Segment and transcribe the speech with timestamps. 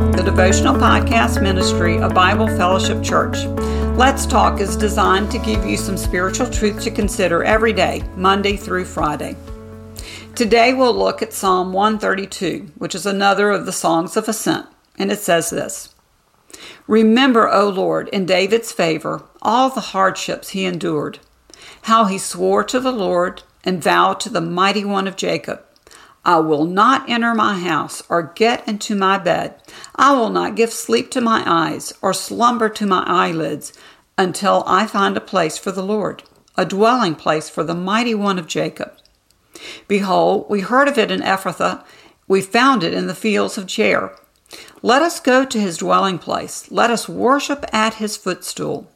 [0.00, 3.44] The devotional podcast ministry of Bible Fellowship Church.
[3.98, 8.56] Let's Talk is designed to give you some spiritual truth to consider every day, Monday
[8.56, 9.36] through Friday.
[10.34, 14.66] Today we'll look at Psalm 132, which is another of the Songs of Ascent,
[14.98, 15.94] and it says this
[16.86, 21.18] Remember, O Lord, in David's favor, all the hardships he endured,
[21.82, 25.62] how he swore to the Lord and vowed to the mighty one of Jacob
[26.24, 29.54] I will not enter my house or get into my bed.
[29.96, 33.72] I will not give sleep to my eyes or slumber to my eyelids
[34.18, 36.22] until I find a place for the Lord,
[36.56, 38.92] a dwelling place for the mighty one of Jacob.
[39.88, 41.84] Behold, we heard of it in Ephrathah,
[42.28, 44.16] we found it in the fields of Jaar.
[44.82, 48.90] Let us go to his dwelling place, let us worship at his footstool.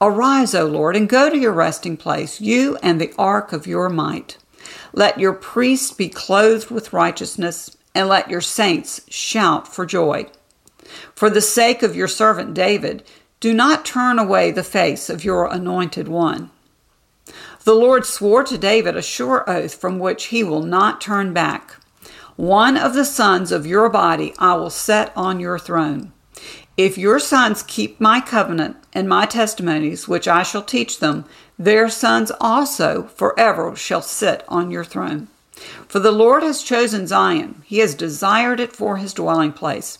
[0.00, 3.88] Arise, O Lord, and go to your resting place, you and the ark of your
[3.88, 4.36] might.
[4.92, 10.26] Let your priests be clothed with righteousness, and let your saints shout for joy.
[11.14, 13.02] For the sake of your servant David,
[13.40, 16.50] do not turn away the face of your anointed one.
[17.64, 21.80] The Lord swore to David a sure oath from which he will not turn back.
[22.36, 26.12] One of the sons of your body I will set on your throne.
[26.76, 31.26] If your sons keep my covenant and my testimonies, which I shall teach them,
[31.58, 35.28] their sons also forever shall sit on your throne.
[35.86, 39.98] For the Lord has chosen Zion, he has desired it for his dwelling place.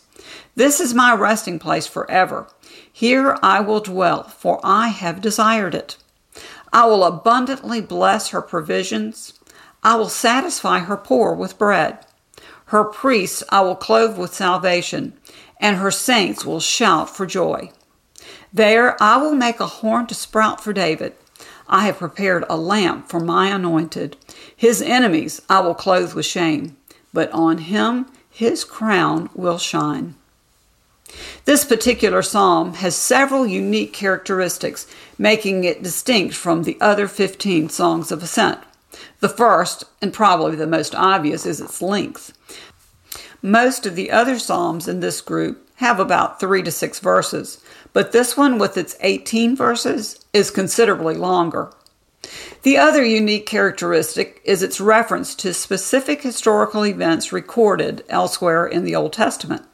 [0.54, 2.46] This is my resting place forever.
[2.90, 5.98] Here I will dwell, for I have desired it.
[6.72, 9.34] I will abundantly bless her provisions.
[9.82, 11.98] I will satisfy her poor with bread.
[12.66, 15.12] Her priests I will clothe with salvation,
[15.60, 17.70] and her saints will shout for joy.
[18.52, 21.14] There I will make a horn to sprout for David.
[21.68, 24.16] I have prepared a lamp for my anointed.
[24.56, 26.76] His enemies I will clothe with shame,
[27.12, 30.14] but on him his crown will shine.
[31.44, 34.86] This particular psalm has several unique characteristics,
[35.16, 38.58] making it distinct from the other 15 songs of ascent.
[39.20, 42.32] The first, and probably the most obvious, is its length.
[43.42, 48.12] Most of the other psalms in this group have about three to six verses, but
[48.12, 51.70] this one, with its 18 verses, is considerably longer.
[52.62, 58.96] The other unique characteristic is its reference to specific historical events recorded elsewhere in the
[58.96, 59.64] Old Testament.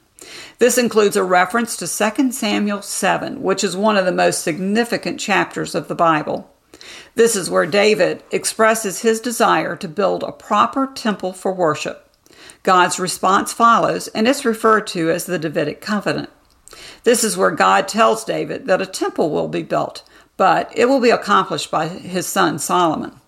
[0.59, 5.19] This includes a reference to 2 Samuel 7, which is one of the most significant
[5.19, 6.49] chapters of the Bible.
[7.15, 12.09] This is where David expresses his desire to build a proper temple for worship.
[12.63, 16.29] God's response follows, and it's referred to as the Davidic covenant.
[17.03, 20.03] This is where God tells David that a temple will be built,
[20.37, 23.19] but it will be accomplished by his son Solomon.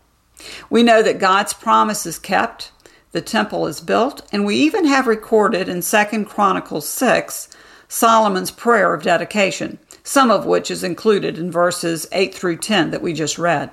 [0.69, 2.71] We know that God's promise is kept,
[3.11, 7.49] the temple is built, and we even have recorded in 2 Chronicles 6
[7.87, 13.01] Solomon's prayer of dedication, some of which is included in verses 8 through 10 that
[13.01, 13.69] we just read.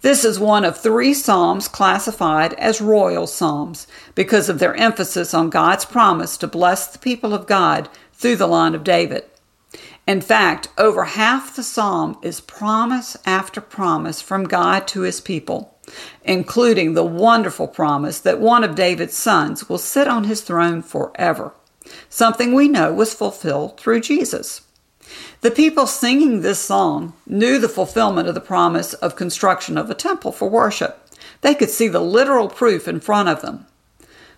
[0.00, 5.50] This is one of three psalms classified as royal psalms because of their emphasis on
[5.50, 9.24] God's promise to bless the people of God through the line of David.
[10.06, 15.78] In fact, over half the psalm is promise after promise from God to his people,
[16.24, 21.52] including the wonderful promise that one of David's sons will sit on his throne forever,
[22.08, 24.62] something we know was fulfilled through Jesus.
[25.40, 29.94] The people singing this song knew the fulfillment of the promise of construction of a
[29.94, 31.08] temple for worship.
[31.40, 33.66] They could see the literal proof in front of them.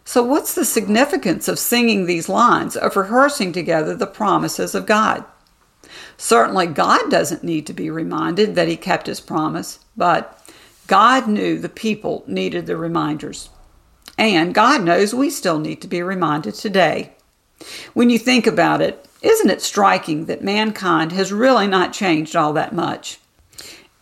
[0.04, 5.24] So, what's the significance of singing these lines, of rehearsing together the promises of God?
[6.16, 10.38] Certainly, God doesn't need to be reminded that He kept His promise, but
[10.86, 13.48] God knew the people needed the reminders.
[14.18, 17.12] And God knows we still need to be reminded today.
[17.94, 22.52] When you think about it, isn't it striking that mankind has really not changed all
[22.54, 23.18] that much?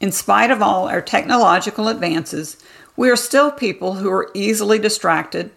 [0.01, 2.57] In spite of all our technological advances,
[2.97, 5.51] we are still people who are easily distracted,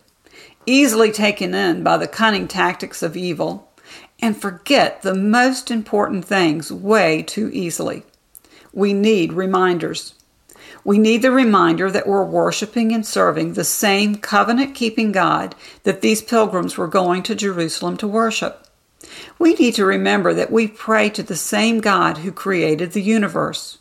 [0.65, 3.71] easily taken in by the cunning tactics of evil,
[4.21, 8.03] and forget the most important things way too easily.
[8.73, 10.13] We need reminders.
[10.83, 16.01] We need the reminder that we're worshiping and serving the same covenant keeping God that
[16.01, 18.67] these pilgrims were going to Jerusalem to worship.
[19.39, 23.77] We need to remember that we pray to the same God who created the universe,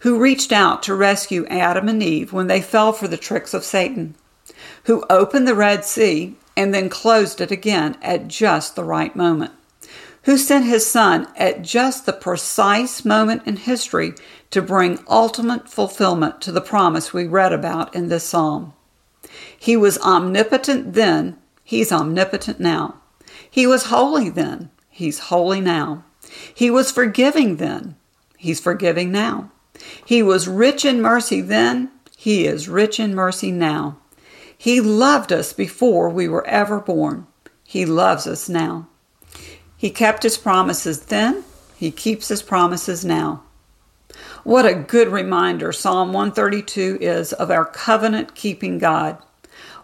[0.00, 3.64] who reached out to rescue Adam and Eve when they fell for the tricks of
[3.64, 4.14] Satan,
[4.84, 9.52] who opened the Red Sea and then closed it again at just the right moment,
[10.24, 14.14] who sent his Son at just the precise moment in history
[14.50, 18.74] to bring ultimate fulfillment to the promise we read about in this psalm.
[19.58, 23.01] He was omnipotent then, he's omnipotent now.
[23.50, 26.04] He was holy then, he's holy now.
[26.54, 27.96] He was forgiving then.
[28.36, 29.50] He's forgiving now.
[30.04, 31.90] He was rich in mercy then.
[32.16, 33.98] He is rich in mercy now.
[34.56, 37.26] He loved us before we were ever born.
[37.64, 38.88] He loves us now.
[39.76, 41.44] He kept his promises then.
[41.76, 43.42] He keeps his promises now.
[44.44, 49.18] What a good reminder Psalm 132 is of our covenant keeping God.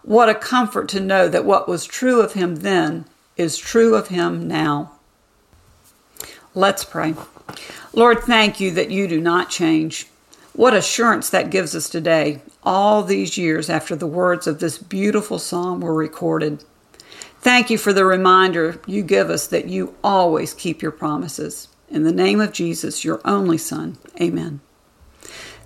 [0.03, 3.05] What a comfort to know that what was true of him then
[3.39, 4.91] is true of him now.
[6.53, 7.15] Let's pray.
[7.93, 10.07] Lord, thank you that you do not change.
[10.53, 15.39] What assurance that gives us today, all these years after the words of this beautiful
[15.39, 16.63] psalm were recorded.
[17.41, 21.69] Thank you for the reminder you give us that you always keep your promises.
[21.89, 24.59] In the name of Jesus, your only Son, amen.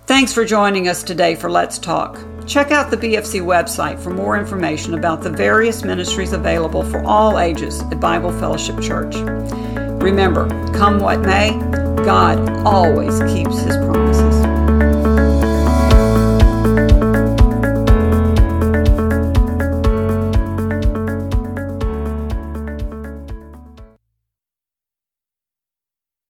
[0.06, 2.18] Thanks for joining us today for Let's Talk.
[2.46, 7.38] Check out the BFC website for more information about the various ministries available for all
[7.38, 9.14] ages at Bible Fellowship Church.
[10.02, 11.52] Remember, come what may,
[12.04, 14.03] God always keeps his promise.